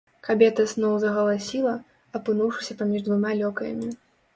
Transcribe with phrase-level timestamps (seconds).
[0.27, 1.75] Кабета зноў загаласіла,
[2.21, 3.97] апынуўшыся паміж двума лёкаямі.